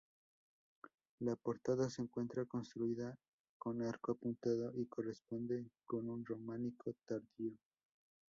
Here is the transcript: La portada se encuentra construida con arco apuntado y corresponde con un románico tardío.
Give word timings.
La 1.19 1.35
portada 1.35 1.87
se 1.87 2.01
encuentra 2.01 2.43
construida 2.45 3.19
con 3.59 3.83
arco 3.83 4.13
apuntado 4.13 4.73
y 4.75 4.87
corresponde 4.87 5.69
con 5.85 6.09
un 6.09 6.25
románico 6.25 6.95
tardío. 7.05 7.53